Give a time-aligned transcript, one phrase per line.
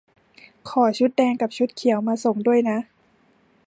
[0.69, 2.77] ขอชุดแดงกับชุดเขียวมาส่งด้วยนะ